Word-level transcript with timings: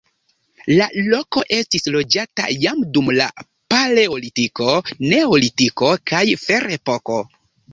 La 0.77 0.85
loko 1.09 1.43
estis 1.57 1.85
loĝata 1.95 2.47
jam 2.63 2.81
dum 2.95 3.11
la 3.19 3.27
paleolitiko, 3.75 4.73
neolitiko 5.13 5.93
kaj 6.15 6.25
ferepoko. 6.47 7.21